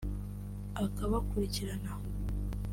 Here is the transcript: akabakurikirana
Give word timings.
akabakurikirana 0.83 1.91